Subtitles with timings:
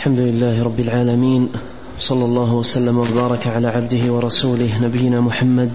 [0.00, 1.48] الحمد لله رب العالمين
[1.98, 5.70] صلى الله وسلم وبارك على عبده ورسوله نبينا محمد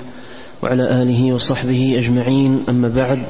[0.63, 2.65] وعلى آله وصحبه أجمعين.
[2.69, 3.25] أما بعد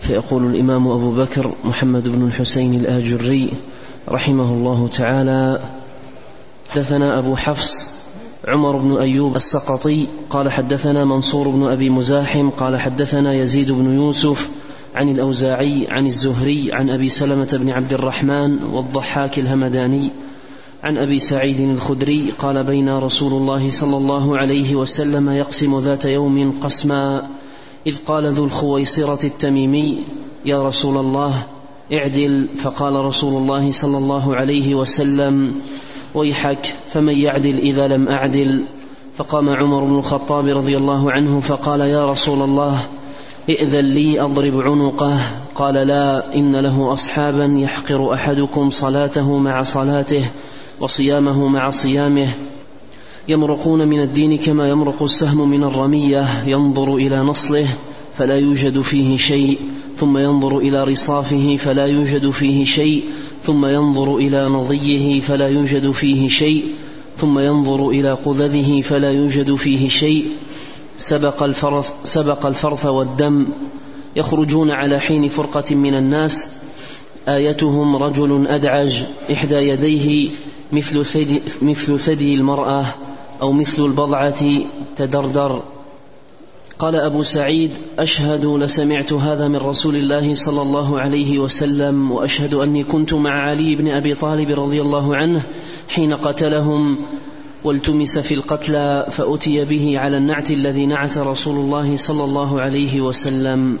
[0.00, 3.52] فيقول الإمام أبو بكر محمد بن الحسين الآجري
[4.08, 5.68] رحمه الله تعالى
[6.68, 7.88] حدثنا أبو حفص
[8.48, 14.50] عمر بن أيوب السقطي قال حدثنا منصور بن أبي مزاحم قال حدثنا يزيد بن يوسف
[14.94, 20.10] عن الأوزاعي عن الزهري عن أبي سلمة بن عبد الرحمن والضحاك الهمداني
[20.82, 26.60] عن أبي سعيد الخدري قال بين رسول الله صلى الله عليه وسلم يقسم ذات يوم
[26.60, 27.28] قسما
[27.86, 29.98] إذ قال ذو الخويصرة التميمي
[30.44, 31.46] يا رسول الله
[31.92, 35.54] اعدل فقال رسول الله صلى الله عليه وسلم
[36.14, 38.66] ويحك فمن يعدل إذا لم أعدل؟
[39.14, 42.86] فقام عمر بن الخطاب رضي الله عنه فقال يا رسول الله
[43.50, 45.18] ائذن لي أضرب عنقه.
[45.54, 50.30] قال لا إن له أصحابا يحقر أحدكم صلاته مع صلاته.
[50.80, 52.34] وصيامه مع صيامه.
[53.28, 56.44] يمرقون من الدين كما يمرق السهم من الرمية.
[56.46, 57.68] ينظر إلى نصله
[58.14, 59.58] فلا يوجد فيه شيء.
[59.96, 63.04] ثم ينظر إلى رصافه فلا يوجد فيه شيء.
[63.42, 66.64] ثم ينظر إلى نضيه فلا يوجد فيه شيء.
[67.16, 70.28] ثم ينظر إلى قذذه فلا يوجد فيه شيء.
[70.96, 73.46] سبق الفرث, سبق الفرث والدم.
[74.16, 76.46] يخرجون على حين فرقة من الناس.
[77.28, 80.30] آيتهم رجل أدعج إحدى يديه
[80.72, 82.94] مثل ثدي, مثل ثدي المرأة
[83.42, 84.44] أو مثل البضعة
[84.96, 85.62] تدردر.
[86.78, 92.84] قال أبو سعيد أشهد لسمعت هذا من رسول الله صلى الله عليه وسلم وأشهد أني
[92.84, 95.46] كنت مع علي بن أبي طالب رضي الله عنه
[95.88, 96.98] حين قتلهم
[97.64, 103.78] والتمس في القتلى فأتي به على النعت الذي نعت رسول الله صلى الله عليه وسلم.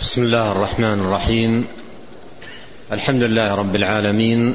[0.00, 1.64] بسم الله الرحمن الرحيم.
[2.92, 4.54] الحمد لله رب العالمين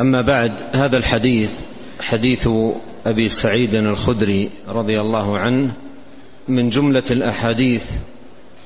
[0.00, 1.50] أما بعد هذا الحديث
[2.00, 2.48] حديث
[3.06, 5.74] أبي سعيد الخدري رضي الله عنه
[6.48, 7.90] من جملة الأحاديث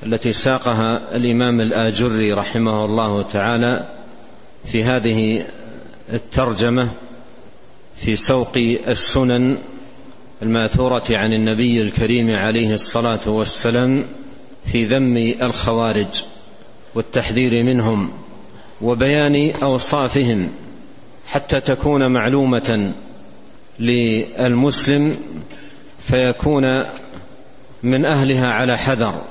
[0.05, 3.89] التي ساقها الإمام الآجري رحمه الله تعالى
[4.65, 5.45] في هذه
[6.13, 6.91] الترجمة
[7.95, 8.57] في سوق
[8.87, 9.57] السنن
[10.41, 14.05] الماثورة عن النبي الكريم عليه الصلاة والسلام
[14.65, 16.23] في ذم الخوارج
[16.95, 18.11] والتحذير منهم
[18.81, 20.51] وبيان أوصافهم
[21.29, 22.93] حتى تكون معلومة
[23.79, 25.15] للمسلم
[25.99, 26.83] فيكون
[27.83, 29.23] من أهلها على حذر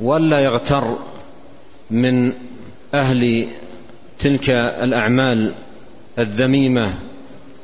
[0.00, 0.98] ولا يغتر
[1.90, 2.32] من
[2.94, 3.48] أهل
[4.18, 4.50] تلك
[4.84, 5.54] الأعمال
[6.18, 6.94] الذميمة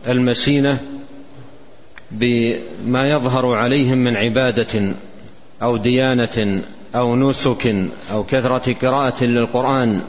[0.09, 0.81] المسينه
[2.11, 4.97] بما يظهر عليهم من عبادة
[5.62, 6.65] أو ديانة
[6.95, 7.75] أو نسك
[8.11, 10.05] أو كثرة قراءة للقرآن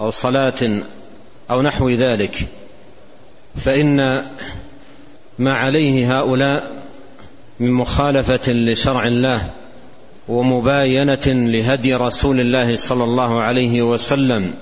[0.00, 0.82] أو صلاة
[1.50, 2.48] أو نحو ذلك.
[3.56, 4.20] فإن
[5.38, 6.82] ما عليه هؤلاء
[7.60, 9.50] من مخالفة لشرع الله
[10.28, 14.54] ومباينة لهدي رسول الله صلى الله عليه وسلم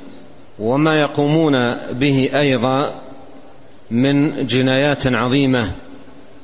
[0.58, 3.00] وما يقومون به أيضا
[3.90, 5.72] من جنايات عظيمة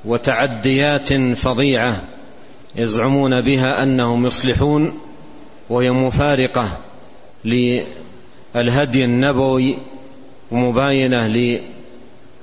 [0.04, 2.02] وتعديات فظيعة
[2.76, 4.98] يزعمون بها أنهم يصلحون
[5.70, 6.78] وهي مفارقة
[7.44, 9.78] للهدي النبوي
[10.50, 11.26] ومباينة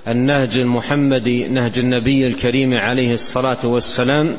[0.08, 4.38] للنهج المحمدي نهج النبي الكريم عليه الصلاة والسلام.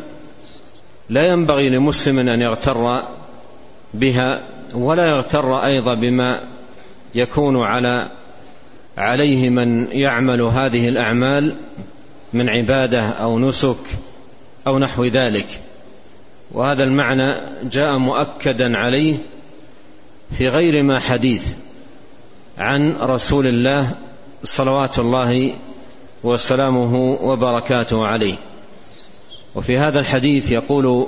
[1.11, 2.77] لا ينبغي لمسلم أن يغتر
[3.95, 4.43] بها
[4.75, 6.49] ولا يغتر أيضا بما
[7.15, 8.11] يكون على
[8.99, 11.57] عليه من يعمل هذه الأعمال
[12.33, 13.99] من عبادة أو نسك
[14.67, 15.61] أو نحو ذلك.
[16.53, 17.35] وهذا المعنى
[17.65, 19.19] جاء مؤكدا عليه
[20.39, 21.47] في غير ما حديث
[22.59, 23.95] عن رسول الله
[24.45, 25.55] صلوات الله
[26.25, 28.39] وسلامه وبركاته عليه.
[29.55, 31.07] وفي هذا الحديث يقول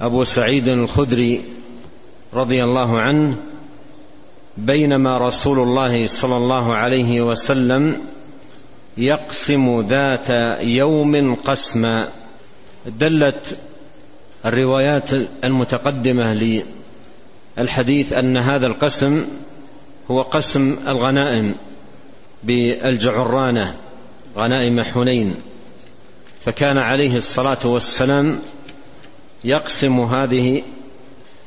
[0.00, 1.44] أبو سعيد الخدري
[2.34, 3.38] رضي الله عنه
[4.56, 8.02] بينما رسول الله صلى الله عليه وسلم
[8.98, 10.30] يقسم ذات
[10.62, 12.08] يوم قسما
[12.86, 13.58] دلت
[14.46, 15.10] الروايات
[15.44, 16.34] المتقدمة
[17.58, 19.24] للحديث أن هذا القسم
[20.10, 21.54] هو قسم الغنائم.
[22.42, 23.74] بالجعرانة
[24.36, 25.36] غنائم حنين.
[26.44, 28.40] فكان عليه الصلاة والسلام
[29.44, 30.62] يقسم هذه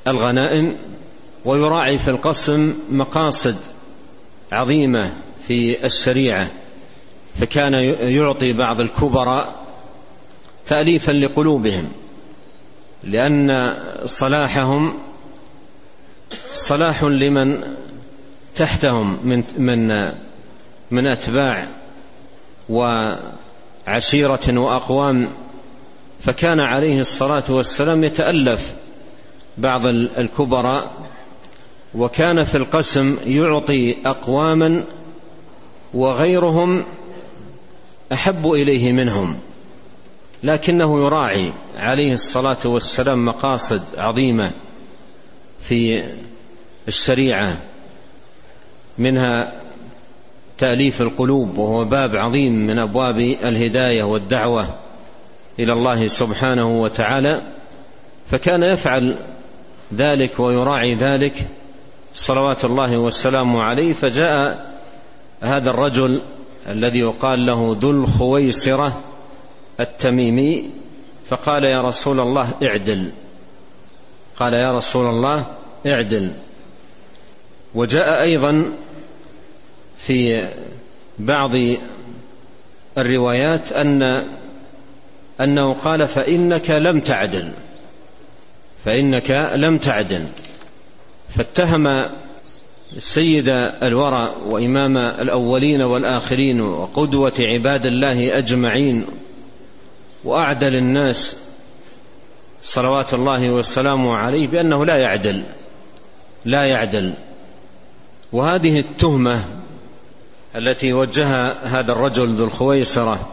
[0.08, 0.78] الغنائم
[1.46, 3.56] ويراعي في القسم مقاصد
[4.52, 5.14] عظيمة
[5.48, 6.52] في الشريعة.
[7.36, 9.62] فكان يعطي بعض الكبراء
[10.66, 11.92] تأليفا لقلوبهم
[13.04, 13.66] لأن
[14.06, 15.00] صلاحهم
[16.54, 17.48] صلاح لمن
[18.56, 19.92] تحتهم من من
[20.92, 21.68] من أتباع
[22.70, 25.30] وعشيرة وأقوام
[26.20, 28.62] فكان عليه الصلاة والسلام يتألف
[29.58, 29.86] بعض
[30.18, 30.92] الكبراء
[31.96, 34.86] وكان في القسم يعطي أقواما
[35.94, 36.86] وغيرهم
[38.14, 39.40] أحب إليه منهم
[40.44, 44.52] لكنه يراعي عليه الصلاة والسلام مقاصد عظيمة
[45.62, 46.04] في
[46.88, 47.58] الشريعة
[48.98, 49.61] منها
[50.62, 54.70] تأليف القلوب وهو باب عظيم من أبواب الهداية والدعوة
[55.60, 57.48] إلى الله سبحانه وتعالى.
[58.32, 59.26] فكان يفعل
[59.94, 61.48] ذلك ويراعي ذلك
[62.14, 63.94] صلوات الله والسلام عليه.
[63.94, 64.72] فجاء
[65.42, 66.22] هذا الرجل
[66.70, 69.02] الذي يقال له ذو الخويصرة
[69.80, 70.70] التميمي
[71.26, 73.12] فقال يا رسول الله اعدل.
[74.40, 75.46] قال يا رسول الله
[75.88, 76.36] اعدل.
[77.76, 78.78] وجاء أيضا
[80.04, 80.50] في
[81.20, 81.52] بعض
[82.98, 84.04] الروايات أن
[85.42, 87.52] أنه قال فإنك لم تعدل
[88.86, 90.28] فإنك لم تعدل.
[91.30, 92.06] فاتهم
[92.98, 93.50] سيد
[93.84, 99.08] الورى وإمام الأولين والآخرين وقدوة عباد الله أجمعين
[100.24, 101.38] وأعدل الناس
[102.62, 105.44] صلوات الله والسلام عليه بأنه لا يعدل
[106.46, 107.16] لا يعدل.
[108.34, 109.61] وهذه التهمة
[110.56, 113.30] التي وجهها هذا الرجل ذو الخويصرة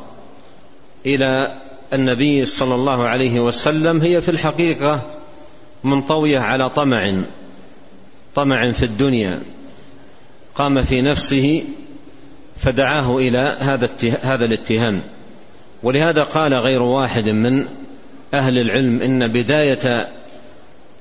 [1.06, 1.60] إلى
[1.92, 5.14] النبي صلى الله عليه وسلم هي في الحقيقة
[5.84, 7.26] منطوية على طمع
[8.34, 9.42] طمع في الدنيا.
[10.54, 11.64] قام في نفسه
[12.56, 13.90] فدعاه إلى هذا
[14.22, 15.02] هذا الاتهام.
[15.82, 17.68] ولهذا قال غير واحد من
[18.34, 20.08] أهل العلم إن بداية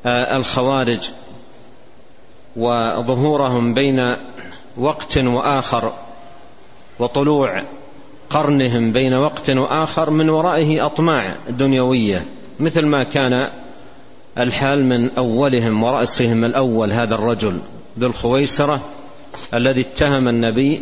[0.06, 1.10] آه، الخوارج
[2.56, 3.98] وظهورهم بين
[4.78, 6.07] وقت وآخر
[7.00, 7.50] وطلوع
[8.30, 12.26] قرنهم بين وقت وآخر من ورائه أطماع دنيوية
[12.60, 13.32] مثل ما كان
[14.38, 17.60] الحال من أولهم ورأسهم الأول هذا الرجل
[18.00, 18.82] ذو الخويسرة
[19.54, 20.82] الذي اتهم النبي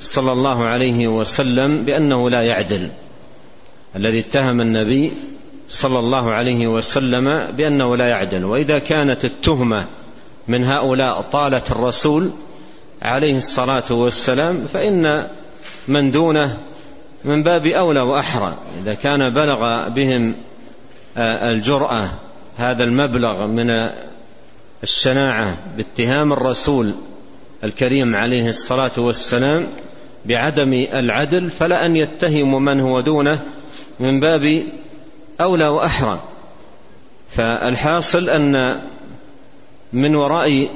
[0.00, 2.90] صلى الله عليه وسلم بأنه لا يعدل
[3.96, 5.16] الذي اتهم النبي
[5.68, 8.44] صلى الله عليه وسلم بأنه لا يعدل.
[8.44, 9.86] وإذا كانت التهمة
[10.48, 12.30] من هؤلاء طالت الرسول
[13.02, 15.04] عليه الصلاة والسلام فإن
[15.88, 16.58] من دونه
[17.24, 18.58] من باب أولى وأحرى.
[18.82, 20.34] إذا كان بلغ بهم
[21.16, 22.10] آه، الجرأة
[22.56, 23.66] هذا المبلغ من
[24.82, 26.94] الشناعة باتهام الرسول
[27.64, 29.68] الكريم عليه الصلاة والسلام
[30.26, 33.40] بعدم العدل فلا أن يتهموا من هو دونه
[34.00, 34.42] من باب
[35.40, 36.22] أولى وأحرى.
[37.28, 38.82] فالحاصل أن
[39.92, 40.70] من وراء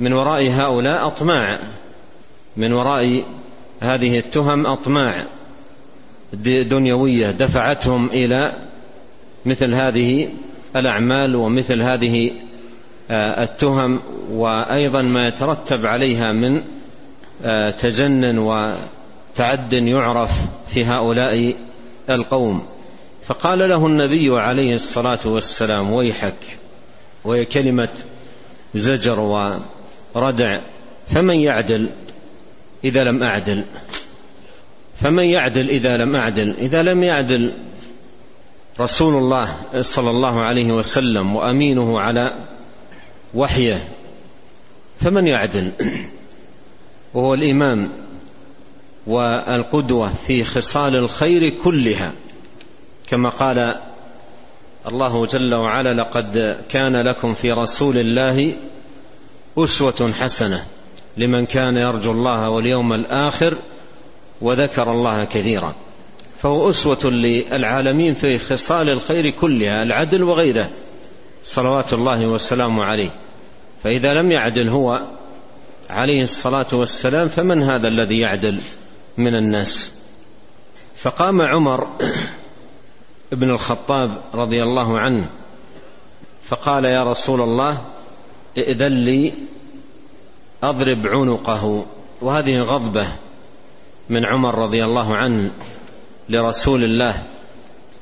[0.00, 1.58] من وراء هؤلاء أطماع.
[2.56, 3.24] من وراء
[3.80, 5.26] هذه التهم أطماع.
[6.42, 8.68] دنيوية دفعتهم إلى
[9.46, 10.28] مثل هذه
[10.76, 12.32] الأعمال ومثل هذه
[13.10, 16.64] آه، التهم وأيضا ما يترتب عليها من
[17.44, 20.32] آه، تجنن وتعد يعرف
[20.66, 21.36] في هؤلاء
[22.10, 22.66] القوم.
[23.26, 26.58] فقال له النبي عليه الصلاة والسلام ويحك.
[27.24, 27.88] وهي كلمة
[28.74, 29.20] زجر
[30.14, 30.60] وردع
[31.06, 31.90] فمن يعدل
[32.84, 33.64] إذا لم أعدل؟
[35.00, 37.54] فمن يعدل إذا لم أعدل؟ إذا لم يعدل
[38.80, 42.44] رسول الله صلى الله عليه وسلم وأمينه على
[43.34, 43.88] وحيه
[45.00, 45.72] فمن يعدل؟
[47.14, 47.92] وهو الإمام
[49.06, 52.12] والقدوة في خصال الخير كلها.
[53.08, 53.80] كما قال
[54.86, 58.56] الله جل وعلا لقد كان لكم في رسول الله
[59.58, 60.64] أسوة حسنة
[61.16, 63.58] لمن كان يرجو الله واليوم الآخر
[64.40, 65.74] وذكر الله كثيرا.
[66.42, 70.70] فهو أسوة للعالمين في خصال الخير كلها العدل وغيره.
[71.42, 73.10] صلوات الله وسلامه عليه.
[73.82, 75.08] فإذا لم يعدل هو
[75.90, 78.60] عليه الصلاة والسلام فمن هذا الذي يعدل
[79.18, 80.00] من الناس؟
[80.96, 81.88] فقام عمر
[83.32, 85.30] بن الخطاب رضي الله عنه
[86.42, 87.93] فقال يا رسول الله
[88.58, 89.34] ائذن لي
[90.62, 91.86] أضرب عنقه.
[92.22, 93.06] وهذه غضبة
[94.08, 95.52] من عمر رضي الله عنه
[96.28, 97.26] لرسول الله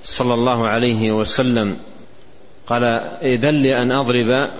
[0.04, 1.76] صلى الله عليه وسلم.
[2.66, 2.84] قال
[3.22, 4.50] إذن لي أن أضرب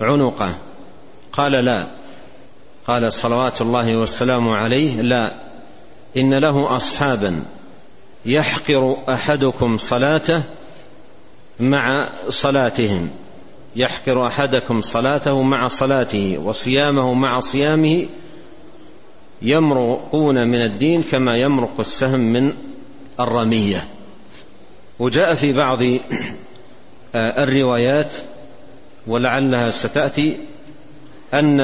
[0.00, 0.54] عنقه.
[1.32, 1.86] قال لا.
[2.86, 5.02] قال صلوات الله والسلام عليه.
[5.02, 5.34] لا.
[6.16, 7.44] إن له أصحابا
[8.26, 10.44] يحقر أحدكم صلاته
[11.60, 13.10] مع صلاتهم.
[13.76, 18.08] يحقر أحدكم صلاته مع صلاته وصيامه مع صيامه
[19.42, 22.52] يمرقون من الدين كما يمرق السهم من
[23.20, 23.88] الرمية.
[24.98, 25.82] وجاء في بعض
[27.14, 28.12] آه، الروايات
[29.06, 30.36] ولعلها ستأتي
[31.34, 31.60] أن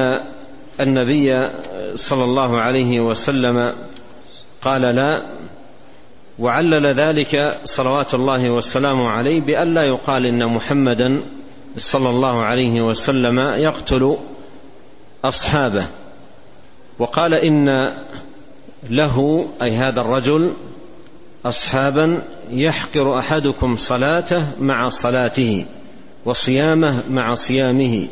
[0.80, 1.48] النبي
[1.94, 3.74] صلى الله عليه وسلم
[4.62, 5.34] قال لا
[6.38, 11.22] وعلل ذلك صلوات الله والسلام عليه بأن لا يقال إن محمدا
[11.78, 14.16] صلى الله عليه وسلم يقتل
[15.24, 15.86] أصحابه.
[16.98, 17.92] وقال إن
[18.90, 20.52] له أي هذا الرجل
[21.46, 25.66] أصحابا يحقر أحدكم صلاته مع صلاته
[26.24, 28.08] وصيامه مع صيامه.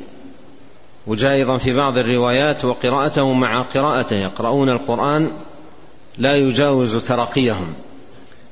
[1.07, 4.16] وجاء أيضا في بعض الروايات وقراءته مع قراءته.
[4.16, 5.31] يقرؤون القرآن
[6.19, 7.75] لا يجاوز ترقيهم.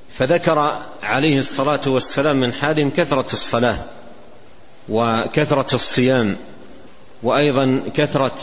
[0.08, 0.58] فذكر
[1.02, 3.84] عليه الصلاة والسلام من حالهم كثرة الصلاة.
[4.88, 6.36] وكثرة الصيام
[7.22, 8.34] وأيضا كثرة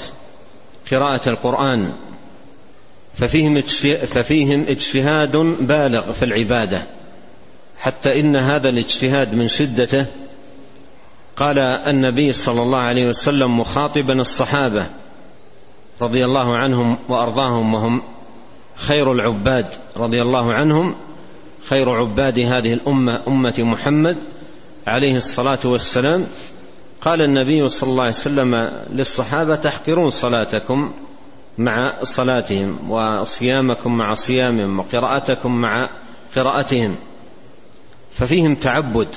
[0.92, 1.94] قراءة القرآن
[3.14, 3.62] ففيهم
[4.12, 6.88] ففيهم اجتهاد بالغ في العبادة.
[7.78, 10.06] حتى إن هذا الاجتهاد من شدته
[11.36, 14.90] قال النبي صلى الله عليه وسلم مخاطبا الصحابة
[16.02, 18.02] رضي الله عنهم وأرضاهم وهم
[18.76, 19.66] خير العباد
[19.98, 20.96] رضي الله عنهم
[21.70, 24.18] خير عباد هذه الأمة أمة محمد
[24.88, 26.28] عليه الصلاة والسلام
[27.02, 28.56] قال النبي صلى الله عليه وسلم
[28.94, 30.94] للصحابة تحقرون صلاتكم
[31.58, 35.90] مع صلاتهم وصيامكم مع صيامهم وقراءتكم مع
[36.36, 36.98] قراءتهم
[38.12, 39.08] ففيهم تعبد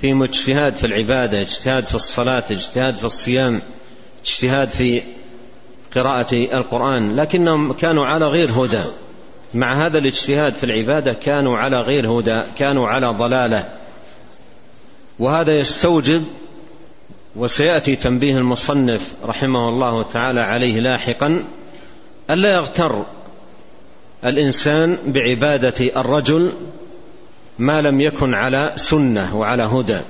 [0.00, 3.62] فيهم اجتهاد في العبادة اجتهاد في الصلاة اجتهاد في الصيام
[4.24, 5.02] اجتهاد في
[5.94, 8.82] قراءة القرآن لكنهم كانوا على غير هدى.
[9.54, 13.85] مع هذا الاجتهاد في العبادة كانوا على غير هدى كانوا على ضلالة.
[15.18, 16.24] وهذا يستوجب
[17.36, 21.46] وسيأتي تنبيه المصنف رحمه الله تعالى عليه لاحقا
[22.30, 23.06] ألا يغتر
[24.24, 26.52] الإنسان بعبادة الرجل
[27.58, 30.00] ما لم يكن على سنة وعلى هدى.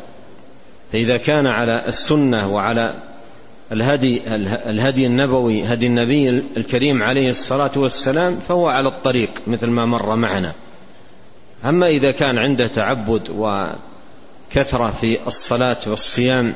[0.93, 3.03] فإذا كان على السنة وعلى
[3.73, 4.35] الهدي
[4.71, 10.53] الهدي النبوي هدي النبي الكريم عليه الصلاة والسلام فهو على الطريق مثل ما مر معنا.
[11.65, 13.31] أما إذا كان عنده تعبد
[14.51, 16.55] وكثرة في الصلاة والصيام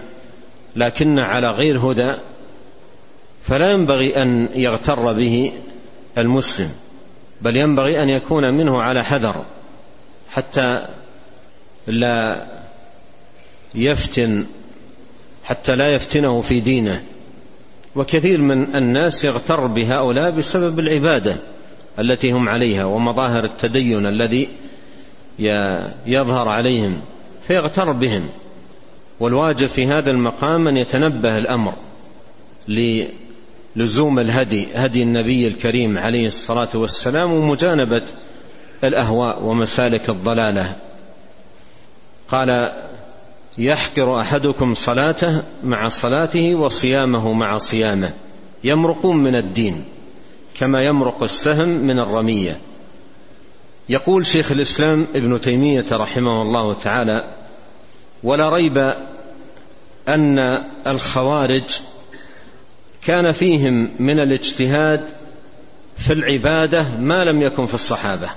[0.77, 2.11] لكن على غير هدى
[3.43, 5.53] فلا ينبغي أن يغتر به
[6.19, 6.71] المسلم
[7.41, 9.45] بل ينبغي أن يكون منه على حذر
[10.31, 10.87] حتى
[11.87, 12.47] لا
[13.75, 14.47] يفتن
[15.51, 17.03] حتى لا يفتنه في دينه.
[17.97, 21.37] وكثير من الناس يغتر بهؤلاء بسبب العبادة
[21.99, 24.49] التي هم عليها ومظاهر التدين الذي
[26.07, 27.01] يظهر عليهم.
[27.51, 28.29] فيغتر بهم
[29.21, 31.75] والواجب في هذا المقام أن يتنبه الأمر
[33.77, 38.03] للزوم الهدي هدي النبي الكريم عليه الصلاة والسلام ومجانبة
[38.85, 40.77] الأهواء ومسالك الضلالة.
[42.29, 42.73] قال
[43.59, 48.13] يحقر أحدكم صلاته مع صلاته وصيامه مع صيامه.
[48.65, 49.85] يمرقون من الدين
[50.59, 52.61] كما يمرق السهم من الرمية.
[53.89, 57.40] يقول شيخ الإسلام ابن تيمية رحمه الله تعالى
[58.23, 58.79] ولا ريب
[60.09, 60.39] أن
[60.87, 61.77] الخوارج
[63.03, 65.09] كان فيهم من الاجتهاد
[65.97, 68.31] في العبادة ما لم يكن في الصحابة.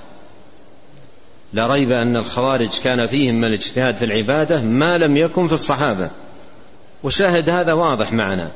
[1.52, 6.10] لا ريب أن الخوارج كان فيهم من الاجتهاد في العبادة ما لم يكن في الصحابة.
[7.02, 8.52] وشاهد هذا واضح معنا.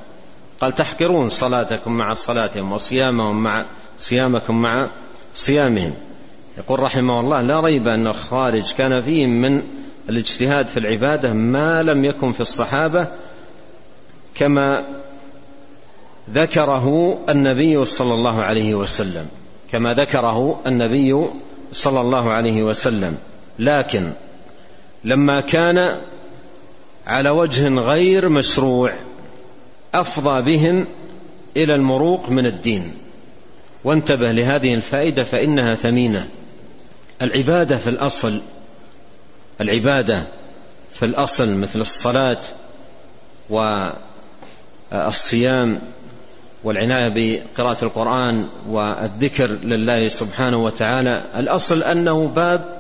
[0.61, 3.67] قال تحقرون صلاتكم مع صلاتهم وصيامهم مع
[3.99, 4.91] صيامكم مع
[5.35, 5.95] صيامهم.
[6.59, 9.63] يقول رحمه الله لا ريب أن الخوارج كان فيهم من
[10.09, 13.09] الاجتهاد في العبادة ما لم يكن في الصحابة
[14.35, 14.85] كما
[16.31, 19.27] ذكره النبي صلى الله عليه وسلم
[19.73, 21.27] كما ذكره النبي
[21.73, 23.19] صلى الله عليه وسلم.
[23.59, 24.13] لكن
[25.05, 25.77] لما كان
[27.07, 28.99] على وجه غير مشروع
[29.95, 30.87] أفضى بهم
[31.57, 32.95] إلى المروق من الدين.
[33.85, 36.29] وانتبه لهذه الفائدة فإنها ثمينة.
[37.23, 38.43] العبادة في الأصل
[39.61, 40.27] العبادة
[40.93, 42.39] في الأصل مثل الصلاة
[44.91, 45.79] والصيام
[46.65, 51.25] والعناية بقراءة القرآن والذكر لله سبحانه وتعالى.
[51.37, 52.79] الأصل أنه باب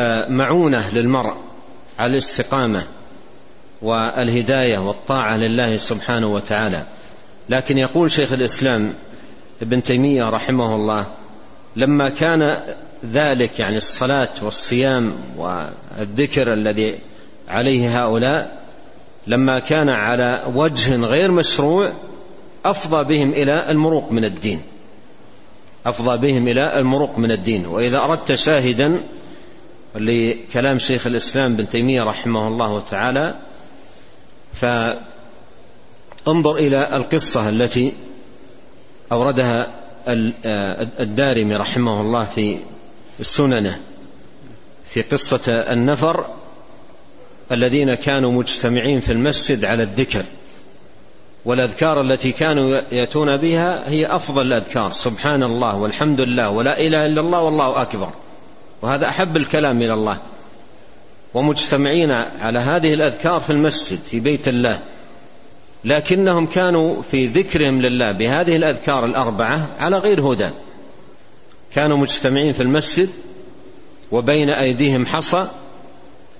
[0.00, 1.36] آه، معونة للمرء
[1.98, 2.86] على الاستقامة
[3.82, 6.86] والهداية والطاعة لله سبحانه وتعالى.
[7.48, 8.94] لكن يقول شيخ الإسلام
[9.62, 11.06] ابن تيمية رحمه الله
[11.76, 12.40] لما كان
[13.04, 16.98] ذلك يعني الصلاة والصيام والذكر الذي
[17.48, 18.66] عليه هؤلاء
[19.26, 21.92] لما كان على وجه غير مشروع
[22.64, 24.62] أفضى بهم إلى المروق من الدين.
[25.86, 27.66] أفضى بهم إلى المروق من الدين.
[27.66, 29.04] وإذا أردت شاهدا
[29.94, 33.34] لكلام شيخ الإسلام بن تيمية رحمه الله تعالى
[34.52, 37.94] فانظر إلى القصة التي
[39.12, 39.66] أوردها
[41.00, 42.58] الدارمي رحمه الله في
[43.24, 43.80] سننه
[44.88, 46.26] في قصة النفر
[47.52, 50.24] الذين كانوا مجتمعين في المسجد على الذكر.
[51.44, 54.90] والأذكار التي كانوا يأتون بها هي أفضل الأذكار.
[54.92, 58.10] سبحان الله والحمد لله ولا إله إلا الله والله أكبر.
[58.82, 60.18] وهذا أحب الكلام إلى الله.
[61.34, 64.80] ومجتمعين على هذه الأذكار في المسجد في بيت الله.
[65.84, 70.50] لكنهم كانوا في ذكرهم لله بهذه الأذكار الأربعة على غير هدى.
[71.76, 73.10] كانوا مجتمعين في المسجد
[74.12, 75.48] وبين أيديهم حصى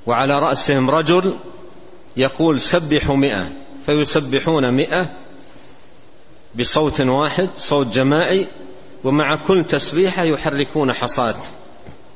[0.07, 1.39] وعلى رأسهم رجل
[2.17, 3.49] يقول سبحوا مئة
[3.87, 5.07] فيسبحون مئة
[6.59, 8.49] بصوت واحد صوت جماعي
[9.05, 11.37] ومع كل تسبيحة يحركون حصاة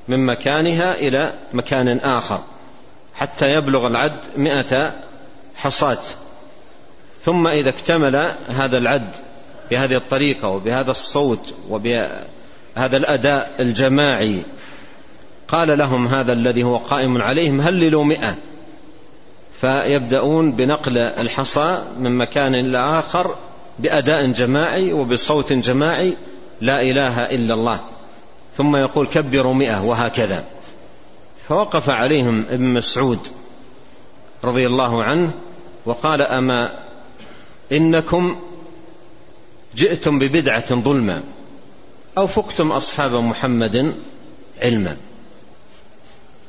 [0.09, 2.45] من مكانها إلى مكان آخر
[3.15, 5.01] حتى يبلغ العد مئة
[5.57, 6.03] حصاة.
[7.21, 9.11] ثم إذا اكتمل هذا العد
[9.71, 12.40] بهذه الطريقة وبهذا الصوت وبهذا
[12.87, 14.45] الأداء الجماعي.
[15.49, 18.35] قال لهم هذا الذي هو قائم عليهم هللوا مئة.
[19.61, 23.37] فيبدأون بنقل الحصى من مكان إلى آخر
[23.79, 26.17] بأداء جماعي وبصوت جماعي
[26.61, 27.81] لا إله إلا الله.
[28.57, 30.45] ثم يقول كبروا مئة وهكذا.
[31.49, 33.19] فوقف عليهم ابن مسعود
[34.45, 35.35] رضي الله عنه
[35.87, 36.73] وقال أما
[37.73, 38.41] إنكم
[39.77, 41.23] جئتم ببدعة ظلما.
[42.19, 43.97] أو فقتم أصحاب محمد
[44.63, 44.97] علما.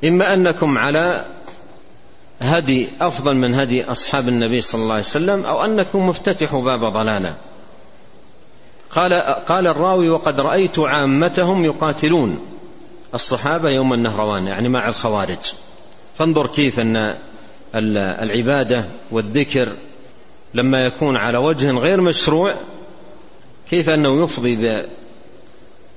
[0.06, 1.26] إما أنكم على
[2.42, 7.36] هدي أفضل من هدي أصحاب النبي صلى الله عليه وسلم أو أنكم مفتتحوا باب ضلالة.
[8.90, 9.14] قال
[9.48, 12.40] قال الراوي وقد رأيت عامتهم يقاتلون
[13.14, 15.54] الصحابة يوم النهروان يعني مع الخوارج.
[16.18, 17.16] فانظر كيف أن
[18.24, 19.78] العبادة والذكر
[20.54, 22.56] لما يكون على وجه غير مشروع
[23.70, 24.56] كيف أنه يفضي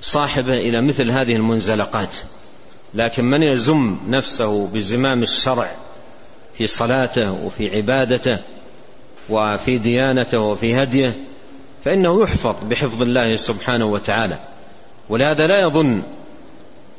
[0.05, 2.17] بصاحبه إلى مثل هذه المنزلقات.
[2.95, 5.77] لكن من يزم نفسه بزمام الشرع
[6.59, 8.39] في صلاته وفي عبادته
[9.31, 11.15] وفي ديانته وفي هديه
[11.85, 14.41] فإنه يحفظ بحفظ الله سبحانه وتعالى.
[15.09, 16.03] ولهذا لا يظن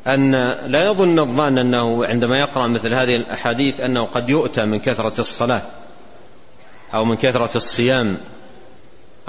[0.07, 0.31] أن
[0.71, 5.61] لا يظن الظان أنه عندما يقرأ مثل هذه الأحاديث أنه قد يؤتى من كثرة الصلاة
[6.93, 8.17] أو من كثرة الصيام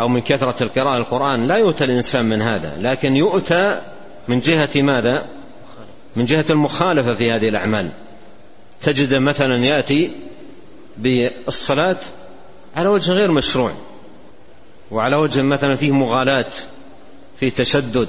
[0.01, 3.83] أو من كثرة القراءة القرآن لا يؤتى الإنسان من هذا لكن يؤتى
[4.29, 5.27] من جهة ماذا؟
[6.17, 7.91] من جهة المخالفة في هذه الأعمال.
[8.83, 10.13] تجد مثلا يأتي
[10.99, 11.97] بالصلاة
[12.77, 13.73] على وجه غير مشروع
[14.91, 16.51] وعلى وجه مثلا فيه مغالاة
[17.41, 18.09] في تشدد.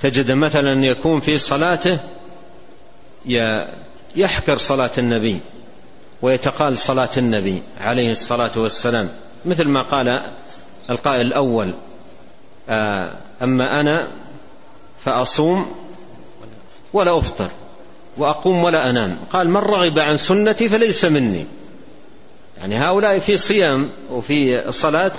[0.00, 2.00] تجد مثلا يكون في صلاته
[4.16, 5.40] يحكر صلاة النبي
[6.22, 9.10] ويتقال صلاة النبي عليه الصلاة والسلام.
[9.46, 10.06] مثل ما قال
[10.90, 11.74] القائل الأول
[12.68, 14.08] آه، أما أنا
[15.00, 15.66] فأصوم
[16.92, 17.50] ولا أفطر
[18.18, 19.18] وأقوم ولا أنام.
[19.32, 21.46] قال من رغب عن سنتي فليس مني.
[22.58, 25.12] يعني هؤلاء في صيام وفي صلاة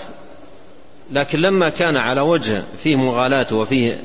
[1.12, 4.04] لكن لما كان على وجه فيه مغالاة وفيه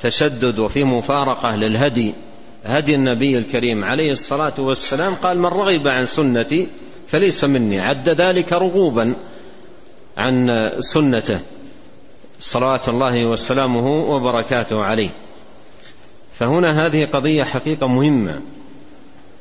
[0.00, 2.14] تشدد وفيه مفارقة للهدي
[2.64, 6.68] هدي النبي الكريم عليه الصلاة والسلام قال من رغب عن سنتي
[7.06, 7.80] فليس مني.
[7.80, 9.16] عد ذلك رغوبا
[10.16, 10.46] عن
[10.80, 11.40] سنته.
[12.40, 15.10] صلوات الله وسلامه وبركاته عليه.
[16.32, 18.40] فهنا هذه قضية حقيقة مهمة.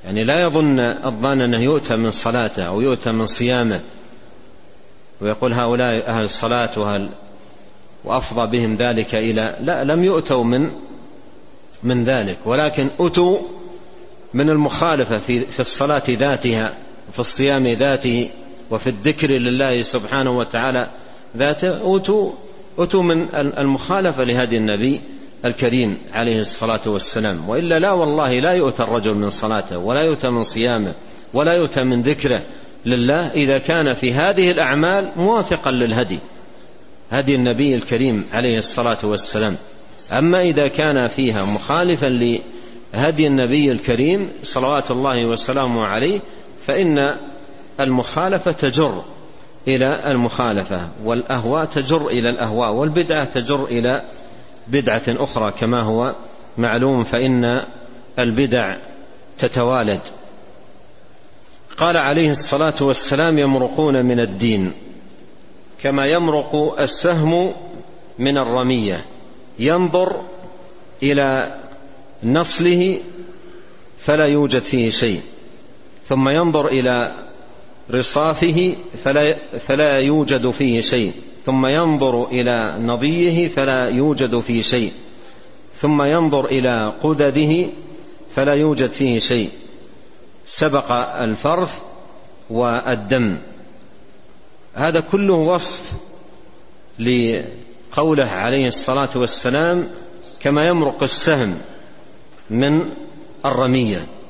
[0.06, 3.82] يعني لا يظن الظان أنه يؤتى من صلاته أو يؤتى من صيامه.
[5.22, 7.10] ويقول هؤلاء أهل الصلاة وأهل
[8.04, 10.72] وأفضى بهم ذلك إلى لا لم يؤتوا من
[11.84, 12.38] من ذلك.
[12.46, 13.40] ولكن أتوا
[14.34, 16.78] من المخالفة في في الصلاة ذاتها.
[17.12, 18.30] وفي الصيام ذاته
[18.72, 20.90] وفي الذكر لله سبحانه وتعالى
[21.38, 22.32] ذاته أتوا
[22.80, 25.02] أتوا من المخالفة لهدي النبي
[25.46, 27.50] الكريم عليه الصلاة والسلام.
[27.50, 30.96] وإلا لا والله لا يؤتى الرجل من صلاته ولا يؤتى من صيامه
[31.34, 32.42] ولا يؤتى من ذكره
[32.86, 36.20] لله إذا كان في هذه الأعمال موافقا للهدي
[37.12, 39.58] هدي النبي الكريم عليه الصلاة والسلام.
[40.12, 46.22] أما إذا كان فيها مخالفا لهدي النبي الكريم صلوات الله وسلامه عليه
[46.66, 46.98] فإن
[47.80, 49.04] المخالفة تجر
[49.68, 54.02] إلى المخالفة والأهواء تجر إلى الأهواء والبدعة تجر إلى
[54.68, 56.16] بدعة أخرى كما هو
[56.58, 57.62] معلوم فإن
[58.20, 58.70] البدع
[59.38, 60.02] تتوالد.
[61.78, 64.74] قال عليه الصلاة والسلام يمرقون من الدين
[65.82, 67.54] كما يمرق السهم
[68.20, 69.06] من الرمية.
[69.60, 70.22] ينظر
[71.04, 71.60] إلى
[72.24, 73.00] نصله
[73.98, 75.22] فلا يوجد فيه شيء.
[76.12, 77.16] ثم ينظر إلى
[77.92, 81.14] رصافه فلا, فلا يوجد فيه شيء.
[81.44, 84.94] ثم ينظر إلى نضيه فلا يوجد فيه شيء.
[85.74, 87.70] ثم ينظر إلى قدده
[88.30, 89.50] فلا يوجد فيه شيء.
[90.46, 91.82] سبق الفرث
[92.50, 93.38] والدم.
[94.74, 95.92] هذا كله وصف
[97.00, 99.88] لقوله عليه الصلاة والسلام
[100.40, 101.58] كما يمرق السهم
[102.50, 102.82] من
[103.46, 104.21] الرمية.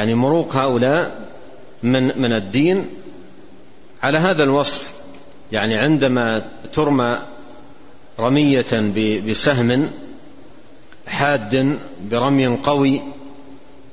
[0.00, 1.28] يعني مروق هؤلاء
[1.82, 2.86] من من الدين
[4.02, 4.94] على هذا الوصف.
[5.52, 7.24] يعني عندما ترمى
[8.20, 8.66] رمية
[9.20, 9.90] بسهم
[11.06, 11.78] حاد
[12.10, 13.02] برمي قوي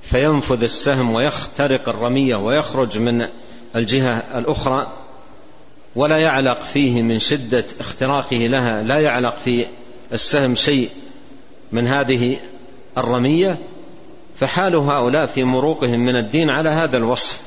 [0.01, 3.27] فينفذ السهم ويخترق الرمية ويخرج من
[3.75, 4.93] الجهة الأخرى
[5.95, 9.65] ولا يعلق فيه من شدة اختراقه لها لا يعلق في
[10.13, 10.91] السهم شيء
[11.71, 12.39] من هذه
[12.97, 13.57] الرمية.
[14.37, 17.41] فحال هؤلاء في مروقهم من الدين على هذا الوصف.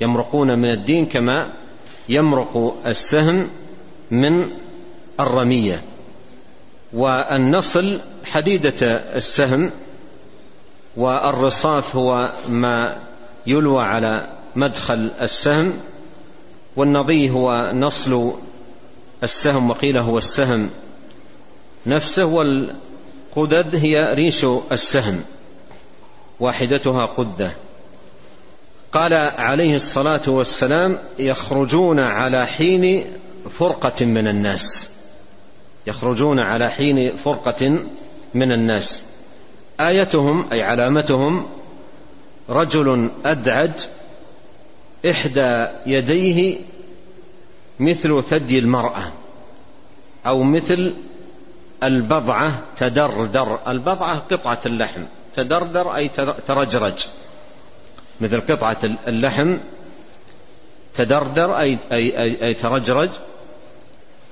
[0.00, 1.52] يمرقون من الدين كما
[2.08, 3.50] يمرق السهم
[4.10, 4.52] من
[5.20, 5.82] الرمية.
[6.92, 9.70] والنصل حديدة السهم
[10.96, 12.80] والرصاف هو ما
[13.46, 15.80] يلوى على مدخل السهم
[16.76, 18.32] والنضي هو نصل
[19.22, 20.70] السهم وقيل هو السهم
[21.86, 25.24] نفسه والقدد هي ريش السهم.
[26.40, 27.52] واحدتها قدة.
[28.92, 33.12] قال عليه الصلاة والسلام يخرجون على حين
[33.50, 34.86] فرقة من الناس.
[35.86, 37.68] يخرجون على حين فرقة
[38.34, 39.02] من الناس.
[39.80, 41.46] آيتهم أي علامتهم
[42.50, 43.70] رجل أدعج
[45.10, 46.60] إحدى يديه
[47.80, 49.12] مثل ثدي المرأة
[50.26, 50.94] أو مثل
[51.82, 53.58] البضعة تدردر.
[53.68, 55.02] البضعة قطعة اللحم.
[55.36, 56.08] تدردر أي
[56.46, 57.06] ترجرج.
[58.20, 59.58] مثل قطعة اللحم
[60.94, 63.10] تدردر أي, أي, أي, أي ترجرج.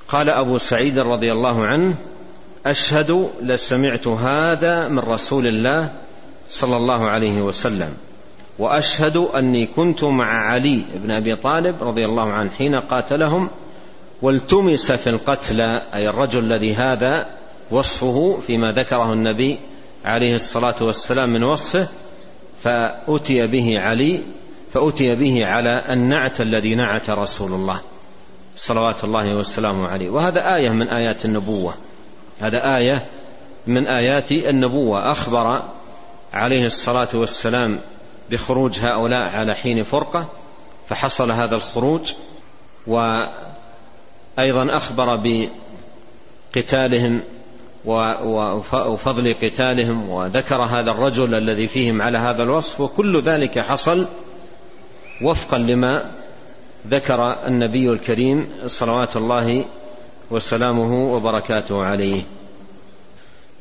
[0.08, 1.98] قال أبو سعيد رضي الله عنه
[2.66, 5.90] أشهد لسمعت هذا من رسول الله
[6.48, 7.96] صلى الله عليه وسلم
[8.58, 13.50] وأشهد أني كنت مع علي بن أبي طالب رضي الله عنه حين قاتلهم
[14.22, 17.26] والتمس في القتلى أي الرجل الذي هذا
[17.70, 19.58] وصفه فيما ذكره النبي
[20.04, 21.88] عليه الصلاة والسلام من وصفه
[22.62, 24.24] فأتي به علي
[24.72, 27.80] فأتي به على النعت الذي نعت رسول الله
[28.56, 30.10] صلوات الله وسلامه عليه.
[30.10, 31.74] وهذا آية من آيات النبوة.
[32.40, 33.06] هذا آية
[33.66, 35.12] من آيات النبوة.
[35.12, 35.46] أخبر
[36.32, 37.80] عليه الصلاة والسلام
[38.30, 40.28] بخروج هؤلاء على حين فرقة
[40.88, 42.12] فحصل هذا الخروج
[42.86, 45.22] وأيضا أخبر
[46.54, 47.22] بقتالهم
[47.84, 54.06] وفضل قتالهم وذكر هذا الرجل الذي فيهم على هذا الوصف وكل ذلك حصل
[55.22, 56.10] وفقا لما
[56.86, 59.64] ذكر النبي الكريم صلوات الله
[60.30, 62.22] وسلامه وبركاته عليه.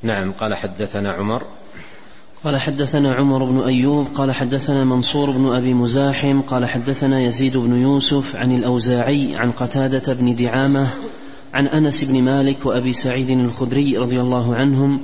[0.03, 1.43] نعم قال حدثنا عمر.
[2.43, 7.81] قال حدثنا عمر بن أيوب قال حدثنا منصور بن أبي مزاحم قال حدثنا يزيد بن
[7.81, 10.93] يوسف عن الأوزاعي عن قتادة بن دعامة
[11.53, 15.01] عن أنس بن مالك وأبي سعيد الخدري رضي الله عنهم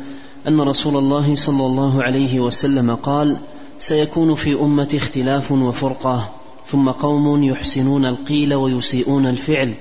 [0.47, 3.39] أن رسول الله صلى الله عليه وسلم قال
[3.79, 6.29] سيكون في أمتي اختلاف وفرقة
[6.65, 9.75] ثم قوم يحسنون القيل ويسيئون الفعل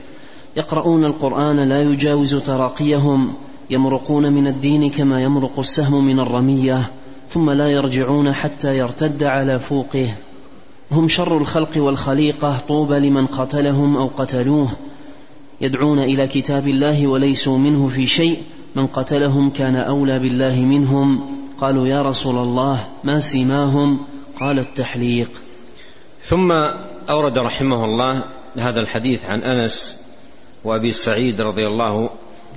[0.57, 3.35] يقرؤون القرآن لا يجاوز تراقيهم
[3.71, 6.91] يمرقون من الدين كما يمرق السهم من الرمية
[7.29, 10.15] ثم لا يرجعون حتى يرتد على فوقه
[10.93, 14.71] هم شر الخلق والخليقة طوبى لمن قتلهم أو قتلوه
[15.61, 18.43] يدعون إلى كتاب الله وليسوا منه في شيء.
[18.77, 21.37] من قتلهم كان أولى بالله منهم.
[21.61, 24.01] قالوا يا رسول الله ما سيماهم؟
[24.41, 25.31] قال التحليق.
[26.23, 26.53] ثم
[27.11, 28.25] أورد رحمه الله
[28.59, 29.97] هذا الحديث عن أنس
[30.65, 32.11] وأبي سعيد رضي الله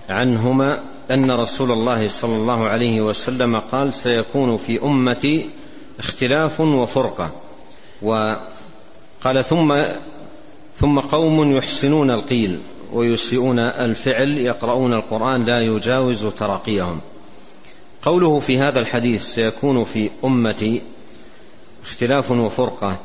[0.10, 0.80] عنهما
[1.12, 5.50] أن رسول الله صلى الله عليه وسلم قال سيكون في أمتي
[6.00, 7.32] اختلاف وفرقة.
[8.02, 9.74] وقال ثم
[10.80, 12.62] ثم قوم يحسنون القيل
[12.94, 17.02] ويسيئون الفعل يقرؤون القرآن لا يجاوز تراقيهم.
[18.02, 20.82] قوله في هذا الحديث سيكون في أمتي
[21.84, 22.98] اختلاف وفرقة.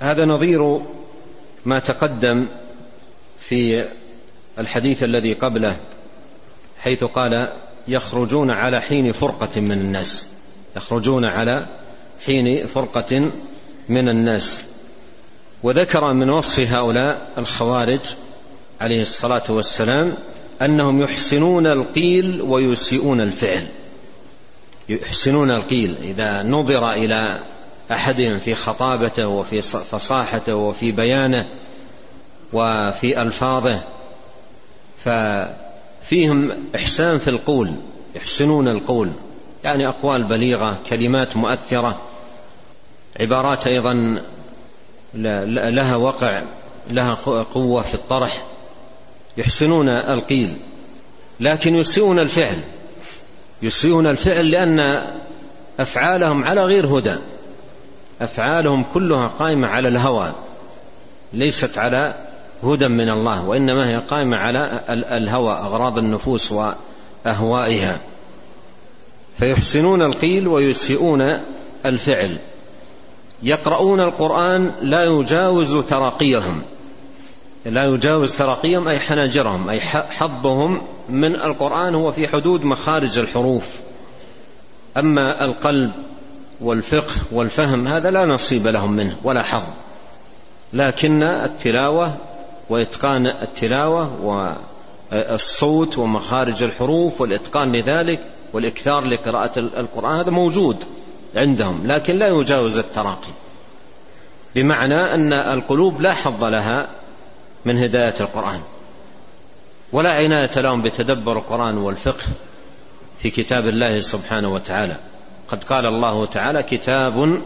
[0.00, 0.60] هذا نظير
[1.64, 2.48] ما تقدم
[3.38, 3.88] في
[4.58, 5.76] الحديث الذي قبله
[6.78, 7.52] حيث قال
[7.88, 10.30] يخرجون على حين فرقة من الناس.
[10.76, 11.66] يخرجون على
[12.26, 13.32] حين فرقة
[13.88, 14.67] من الناس.
[15.62, 18.00] وذكر من وصف هؤلاء الخوارج
[18.80, 20.16] عليه الصلاة والسلام
[20.62, 23.68] أنهم يحسنون القيل ويسيئون الفعل.
[24.88, 25.96] يحسنون القيل.
[25.96, 27.44] إذا نظر إلى
[27.92, 31.48] أحدهم في خطابته وفي فصاحته وفي بيانه
[32.52, 33.82] وفي ألفاظه
[34.98, 36.36] ففيهم
[36.74, 37.74] إحسان في القول
[38.16, 39.12] يحسنون القول.
[39.64, 42.02] يعني أقوال بليغة كلمات مؤثرة
[43.20, 43.94] عبارات أيضا
[45.14, 46.42] لها وقع
[46.90, 47.14] لها
[47.54, 48.44] قوة في الطرح.
[49.36, 50.56] يحسنون القيل
[51.40, 52.62] لكن يسيئون الفعل.
[53.62, 54.80] يسيئون الفعل لأن
[55.80, 57.16] أفعالهم على غير هدى.
[58.20, 60.34] أفعالهم كلها قائمة على الهوى
[61.32, 62.14] ليست على
[62.62, 68.00] هدى من الله وإنما هي قائمة على الهوى أغراض النفوس وأهوائها.
[69.38, 71.20] فيحسنون القيل ويسيئون
[71.86, 72.36] الفعل.
[73.42, 76.62] يقرؤون القرآن لا يجاوز تراقيهم.
[77.66, 83.64] لا يجاوز تراقيهم أي حناجرهم أي حظهم من القرآن هو في حدود مخارج الحروف.
[84.96, 85.92] أما القلب
[86.60, 89.64] والفقه والفهم هذا لا نصيب لهم منه ولا حظ.
[90.72, 92.14] لكن التلاوة
[92.70, 94.24] وإتقان التلاوة
[95.12, 98.20] والصوت ومخارج الحروف والإتقان لذلك
[98.52, 100.84] والإكثار لقراءة القرآن هذا موجود.
[101.36, 103.32] عندهم لكن لا يجاوز التراقي.
[104.54, 106.90] بمعنى أن القلوب لا حظ لها
[107.64, 108.60] من هداية القرآن.
[109.92, 112.26] ولا عناية لهم بتدبر القرآن والفقه
[113.18, 114.96] في كتاب الله سبحانه وتعالى.
[115.48, 117.42] قد قال الله تعالى كتاب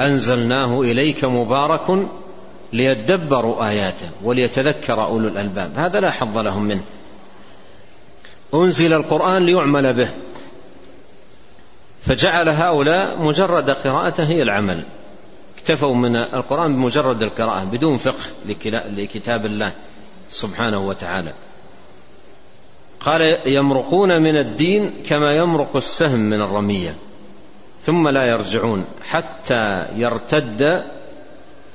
[0.00, 2.08] أنزلناه إليك مبارك
[2.72, 5.72] ليدبروا آياته وليتذكر أولو الألباب.
[5.76, 6.82] هذا لا حظ لهم منه.
[8.54, 10.10] أنزل القرآن ليعمل به.
[12.00, 14.84] فجعل هؤلاء مجرد قراءته هي العمل.
[15.58, 18.30] اكتفوا من القرآن بمجرد القراءة بدون فقه
[18.96, 19.72] لكتاب الله
[20.30, 21.32] سبحانه وتعالى.
[23.00, 26.94] قال يمرقون من الدين كما يمرق السهم من الرمية
[27.82, 30.84] ثم لا يرجعون حتى يرتد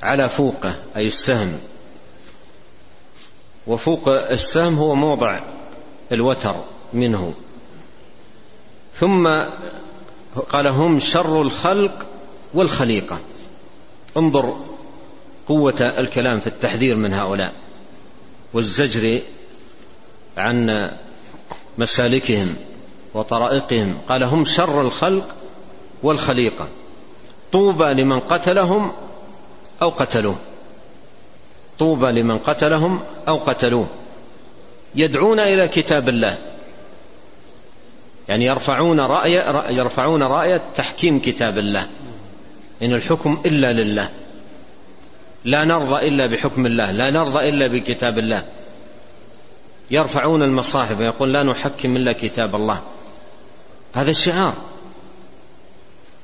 [0.02, 1.58] على فوقه أي السهم.
[3.66, 5.40] وفوق السهم هو موضع
[6.12, 7.34] الوتر منه.
[8.94, 9.42] ثم
[10.40, 12.06] قال هم شر الخلق
[12.54, 13.20] والخليقة.
[14.16, 14.56] انظر
[15.48, 17.52] قوة الكلام في التحذير من هؤلاء
[18.54, 19.22] والزجر
[20.36, 20.70] عن
[21.78, 22.54] مسالكهم
[23.14, 23.98] وطرائقهم.
[24.08, 25.34] قال هم شر الخلق
[26.02, 26.68] والخليقة.
[27.52, 28.92] طوبى لمن قتلهم
[29.82, 30.36] أو قتلوه.
[31.78, 33.86] طوبى لمن قتلهم أو قتلوه.
[34.94, 36.38] يدعون إلى كتاب الله.
[38.28, 39.32] يعني يرفعون رأي
[39.76, 41.86] يرفعون راية تحكيم كتاب الله.
[42.82, 44.08] إن الحكم إلا لله.
[45.44, 46.90] لا نرضى إلا بحكم الله.
[46.90, 48.42] لا نرضى إلا بكتاب الله.
[49.90, 52.82] يرفعون المصاحف ويقول لا نحكم إلا كتاب الله.
[53.94, 54.54] هذا الشعار.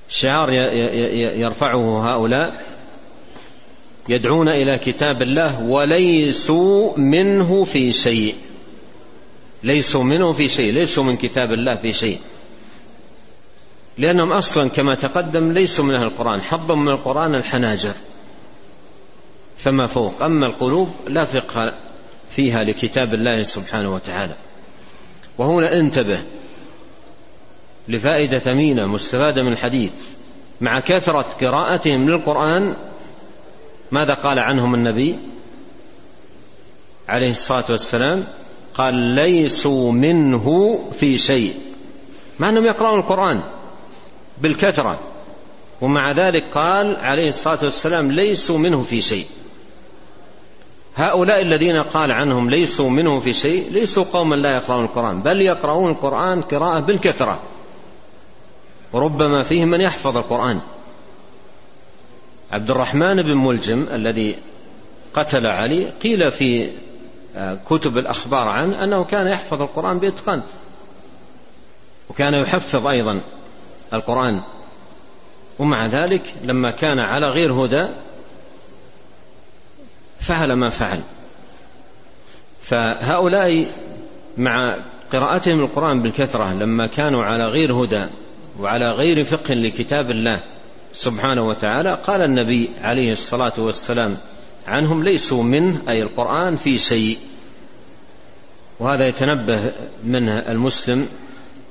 [0.08, 0.52] شعار
[1.38, 2.72] يرفعه هؤلاء
[4.08, 8.36] يدعون إلى كتاب الله وليسوا منه في شيء.
[9.64, 12.20] ليسوا منه في شيء ليسوا من كتاب الله في شيء.
[13.98, 17.94] لأنهم أصلا كما تقدم ليسوا من أهل القرآن حظا من القرآن الحناجر.
[19.58, 21.78] فما فوق أما القلوب لا فقه
[22.28, 24.36] فيها لكتاب الله سبحانه وتعالى.
[25.38, 26.22] وهنا انتبه
[27.88, 29.92] لفائدة ثمينة مستفادة من الحديث.
[30.60, 32.76] مع كثرة قراءتهم للقرآن
[33.90, 35.18] ماذا قال عنهم النبي
[37.08, 38.26] عليه الصلاة والسلام؟
[38.74, 41.54] قال ليسوا منه في شيء.
[42.38, 43.42] مع أنهم يقرأون القرآن
[44.42, 45.00] بالكثرة.
[45.80, 49.26] ومع ذلك قال عليه الصلاة والسلام ليسوا منه في شيء.
[50.96, 55.90] هؤلاء الذين قال عنهم ليسوا منه في شيء ليسوا قوما لا يقرؤون القرآن بل يقرؤون
[55.90, 57.42] القرآن قراءة بالكثرة.
[58.92, 60.60] وربما فيهم من يحفظ القرآن.
[62.52, 64.36] عبد الرحمن بن ملجم الذي
[65.14, 66.72] قتل علي قيل في
[67.68, 70.42] كتب الأخبار عنه أنه كان يحفظ القرآن بإتقان.
[72.10, 73.22] وكان يحفظ أيضا
[73.92, 74.42] القرآن.
[75.58, 77.88] ومع ذلك لما كان على غير هدى
[80.20, 81.02] فعل ما فعل.
[82.62, 83.66] فهؤلاء
[84.38, 84.76] مع
[85.12, 88.08] قراءتهم القرآن بالكثرة لما كانوا على غير هدى
[88.60, 90.40] وعلى غير فقه لكتاب الله
[90.92, 94.16] سبحانه وتعالى قال النبي عليه الصلاة والسلام
[94.66, 97.18] عنهم ليسوا منه أي القرآن في شيء.
[98.80, 99.72] وهذا يتنبه
[100.04, 101.08] منه المسلم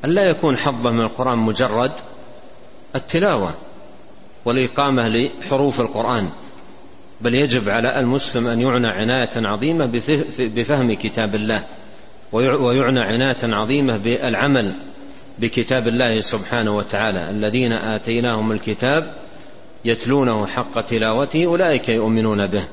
[0.06, 1.92] أن لا يكون حظه من القرآن مجرد
[2.96, 3.54] التلاوة
[4.46, 6.30] والإقامة لحروف القرآن
[7.22, 10.02] بل يجب على المسلم أن يعنى عناية عظيمة
[10.40, 11.64] بفهم كتاب الله
[12.32, 14.76] ويعنى عناية عظيمة بالعمل
[15.40, 17.30] بكتاب الله سبحانه وتعالى.
[17.30, 19.14] الذين آتيناهم الكتاب
[19.86, 22.68] يتلونه حق تلاوته أولئك يؤمنون به.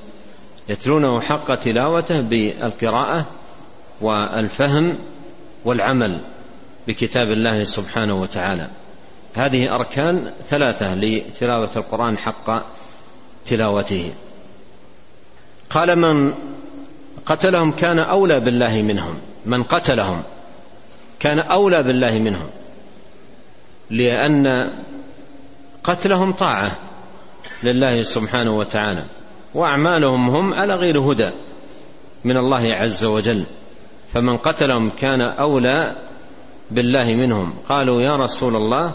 [0.68, 3.26] يتلونه حق تلاوته بالقراءة
[4.00, 4.98] والفهم
[5.64, 6.20] والعمل
[6.88, 8.68] بكتاب الله سبحانه وتعالى.
[9.34, 12.62] هذه أركان ثلاثة لتلاوة القرآن حق
[13.46, 14.12] تلاوته.
[15.70, 16.34] قال من
[17.26, 19.18] قتلهم كان أولى بالله منهم.
[19.46, 20.22] من قتلهم
[21.20, 22.50] كان أولى بالله منهم.
[23.90, 24.70] لأن
[25.84, 26.78] قتلهم طاعة
[27.62, 29.04] لله سبحانه وتعالى.
[29.54, 31.30] وأعمالهم هم على غير هدى
[32.24, 33.46] من الله عز وجل.
[34.12, 35.96] فمن قتلهم كان أولى
[36.70, 37.54] بالله منهم.
[37.68, 38.94] قالوا يا رسول الله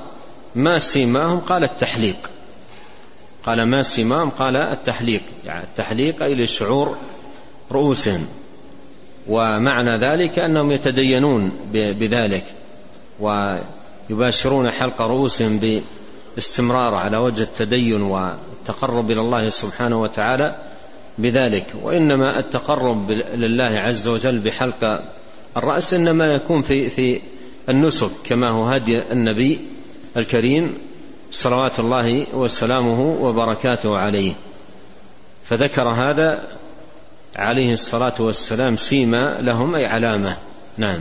[0.55, 2.29] ما سيماهم؟ قال التحليق.
[3.43, 5.23] قال ما سيماهم؟ قال التحليق.
[5.43, 6.97] يعني التحليق أي لشعور
[7.71, 8.27] رؤوسهم.
[9.27, 12.53] ومعنى ذلك أنهم يتدينون بذلك
[13.19, 15.59] ويباشرون حلق رؤوسهم
[16.35, 18.01] باستمرار على وجه التدين
[18.63, 20.56] والتقرب إلى الله سبحانه وتعالى
[21.17, 24.84] بذلك وإنما التقرب لله عز وجل بحلق
[25.58, 27.21] الرأس إنما يكون في في
[27.69, 29.62] النسك كما هو هدي النبي
[30.17, 30.78] الكريم
[31.32, 34.34] صلوات الله وسلامه وبركاته عليه.
[35.45, 36.43] فذكر هذا
[37.36, 40.38] عليه الصلاة والسلام سيما لهم أي علامة.
[40.78, 40.99] نعم.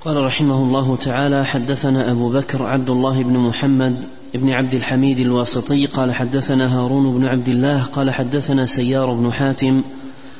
[0.00, 5.86] قال رحمه الله تعالى حدثنا أبو بكر عبد الله بن محمد بن عبد الحميد الواسطي
[5.86, 9.82] قال حدثنا هارون بن عبد الله قال حدثنا سيار بن حاتم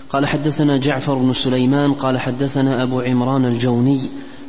[0.08, 4.00] قال حدثنا جعفر بن سليمان قال حدثنا أبو عمران الجوني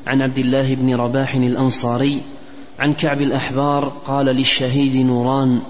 [0.08, 2.22] عن عبد الله بن رباح الأنصاري
[2.80, 5.62] عن كعب الأحبار قال للشهيد نوران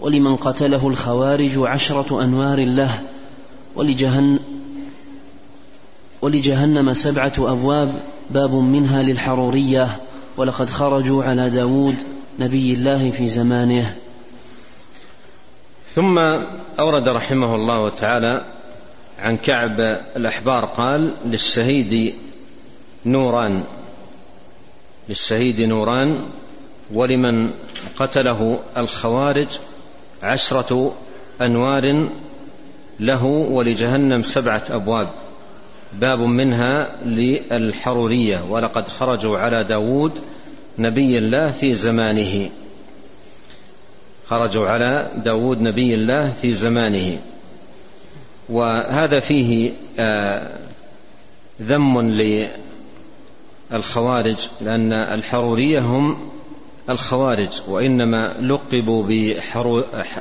[0.00, 3.00] ولمن قتله الخوارج عشرة أنوار له
[3.76, 4.38] ولجهن
[6.22, 9.88] ولجهنم سبعة أبواب باب منها للحرورية
[10.36, 11.96] ولقد خرجوا على داود
[12.38, 13.96] نبي الله في زمانه.
[15.88, 16.18] ثم
[16.80, 18.44] أورد رحمه الله تعالى
[19.18, 19.80] عن كعب
[20.16, 22.14] الأحبار قال للشهيد
[23.06, 23.64] نوران
[25.08, 26.26] للشهيد نوران
[26.92, 27.52] ولمن
[27.96, 29.48] قتله الخوارج
[30.22, 30.94] عشرة
[31.42, 31.82] أنوار
[33.00, 35.08] له ولجهنم سبعة أبواب
[35.92, 40.18] باب منها للحرورية ولقد خرجوا على داود
[40.78, 42.50] نبي الله في زمانه.
[44.26, 47.18] خرجوا على داود نبي الله في زمانه.
[48.48, 50.52] وهذا فيه آه،
[51.62, 52.00] ذم
[53.70, 56.32] للخوارج لأن الحرورية هم
[56.90, 59.06] الخوارج وإنما لقبوا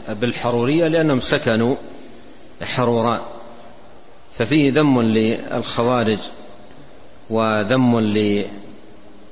[0.10, 1.76] بالحرورية لأنهم سكنوا
[2.62, 3.22] حروراء
[4.34, 6.20] ففيه ذم للخوارج
[7.30, 8.00] وذم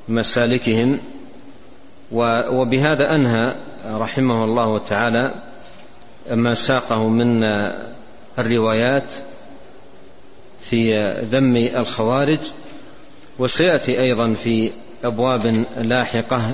[0.10, 1.00] لمسالكهم
[2.52, 3.56] وبهذا أنهى
[3.92, 5.36] رحمه الله تعالى
[6.32, 7.44] ما ساقه من
[8.40, 9.12] الروايات
[10.62, 12.40] في ذم الخوارج
[13.40, 14.72] وسيأتي أيضا في
[15.04, 15.46] أبواب
[15.78, 16.52] لاحقة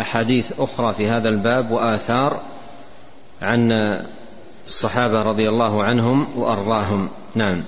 [0.00, 2.42] أحاديث أخرى في هذا الباب وآثار
[3.42, 3.70] عن
[4.66, 7.10] الصحابة رضي الله عنهم وأرضاهم.
[7.34, 7.64] نعم.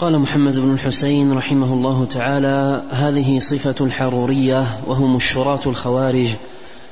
[0.00, 6.34] قال محمد بن الحسين رحمه الله تعالى هذه صفة الحرورية وهم الشراة الخوارج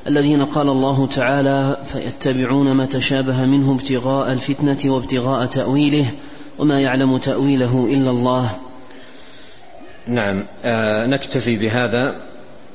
[0.07, 6.11] الذين قال الله تعالى فيتبعون ما تشابه منه ابتغاء الفتنة وابتغاء تأويله
[6.59, 8.50] وما يعلم تأويله إلا الله.
[10.06, 12.17] نعم آه نكتفي بهذا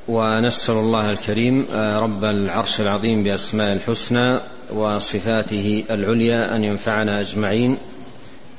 [0.07, 4.39] ونسأل الله الكريم آه، رب العرش العظيم بأسماء الحسنى
[4.73, 7.77] وصفاته العليا أن ينفعنا أجمعين.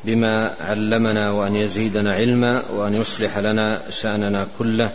[0.06, 4.90] بما علمنا وأن يزيدنا علما وأن يصلح لنا شأننا كله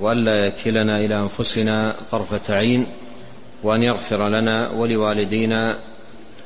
[0.00, 2.86] وألا يكلنا إلى أنفسنا طرفة عين
[3.62, 5.78] وأن يغفر لنا ولوالدينا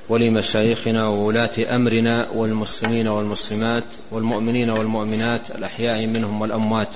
[0.09, 6.89] ولمشايخنا وولاة أمرنا والمسلمين والمسلمات والمؤمنين والمؤمنات الأحياء منهم والأموات.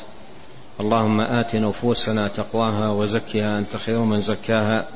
[0.80, 4.89] اللهم آت نفوسنا تقواها وزكها أنت خير من زكاها.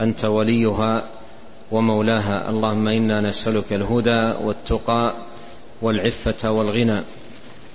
[0.00, 1.17] أنت وليها.
[1.72, 5.14] ومولاها اللهم إنا نسألك الهدى والتقى
[5.82, 7.04] والعفة والغنى.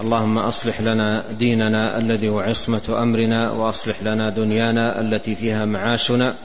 [0.01, 6.35] اللهم أصلح لنا ديننا الذي هو عصمة أمرنا وأصلح لنا دنيانا التي فيها معاشنا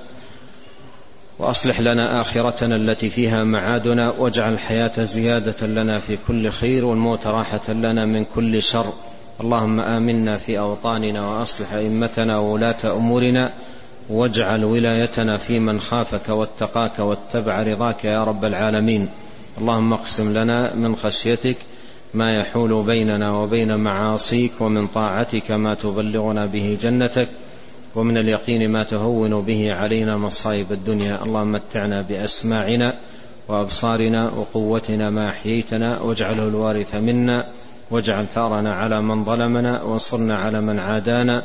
[1.38, 7.72] وأصلح لنا آخرتنا التي فيها معادنا واجعل الحياة زيادة لنا في كل خير والموت راحة
[7.72, 8.92] لنا من كل شر.
[9.40, 13.52] اللهم آمنا في أوطاننا وأصلح أئمتنا وولاة أمورنا.
[14.10, 19.08] واجعل ولايتنا في من خافك واتقاك واتبع رضاك يا رب العالمين.
[19.58, 21.56] اللهم اقسم لنا من خشيتك
[22.14, 27.28] ما يحول بيننا وبين معاصيك ومن طاعتك ما تبلغنا به جنتك
[27.96, 31.24] ومن اليقين ما تهون به علينا مصائب الدنيا.
[31.24, 32.94] اللهم متعنا بأسماعنا
[33.48, 36.00] وأبصارنا وقوتنا ما أحييتنا.
[36.00, 37.44] واجعله الوارث منا.
[37.90, 41.44] واجعل ثأرنا على من ظلمنا وانصرنا على من عادانا.